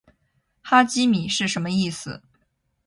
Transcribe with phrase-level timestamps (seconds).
[0.63, 2.23] 哈基米是什么意思？